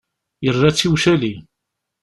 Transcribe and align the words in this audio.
Yerra-tt 0.45 0.85
i 0.85 0.87
ucali. 0.93 1.33